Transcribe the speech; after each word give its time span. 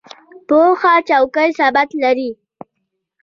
پوخ 0.47 0.79
چوکۍ 1.07 1.49
ثبات 1.57 1.89
لري 2.01 2.29